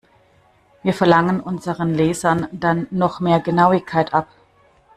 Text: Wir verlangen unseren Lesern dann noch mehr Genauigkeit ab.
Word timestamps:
Wir 0.81 0.95
verlangen 0.95 1.41
unseren 1.41 1.93
Lesern 1.93 2.47
dann 2.51 2.87
noch 2.89 3.19
mehr 3.19 3.39
Genauigkeit 3.39 4.15
ab. 4.15 4.27